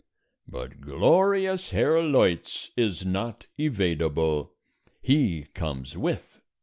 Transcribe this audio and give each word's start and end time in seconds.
But 0.47 0.81
glorious 0.81 1.69
Herr 1.69 2.01
Leutz 2.01 2.71
is 2.75 3.05
not 3.05 3.45
evadable. 3.59 4.49
He 4.99 5.43
comes 5.53 5.95
with. 5.95 6.41